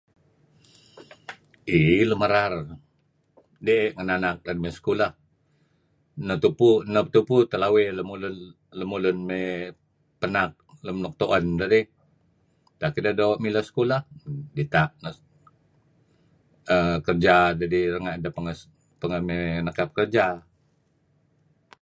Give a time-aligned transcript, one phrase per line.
[1.71, 2.53] Yie lun merar
[3.65, 5.11] deh kinanak me' sekulah
[6.25, 8.35] neh tupu neh tupu teh lawe lemulun
[8.79, 9.73] lemulun me'
[10.21, 10.51] penak
[10.85, 11.85] lem nuk tu'en deh dih
[12.79, 14.01] ken deh do mileh lam sekulah
[14.55, 15.19] dita um
[17.05, 18.59] kerja deh dih ranga pengeh
[19.27, 20.25] me' mekap kerja